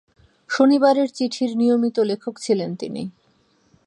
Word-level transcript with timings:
শনিবারের 0.49 1.09
চিঠির 1.13 1.51
নিয়মিত 1.57 1.97
লেখক 2.01 2.35
ছিলেন 2.39 2.71
তিনি। 2.75 3.03